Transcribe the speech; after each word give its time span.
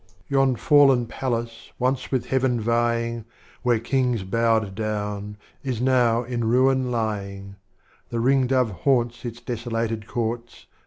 Yon 0.29 0.55
fallen 0.55 1.05
Palace 1.05 1.71
once 1.77 2.11
with 2.11 2.25
Heaven 2.25 2.59
vying, 2.59 3.23
Where 3.61 3.77
Kings 3.77 4.23
bowed 4.23 4.73
down, 4.73 5.37
is 5.61 5.79
now 5.79 6.23
in 6.23 6.43
ruin 6.45 6.89
lying, 6.89 7.57
The 8.09 8.19
Ring 8.19 8.47
dove 8.47 8.71
haunts 8.71 9.25
its 9.25 9.39
desolated 9.41 10.07
courts. 10.07 10.65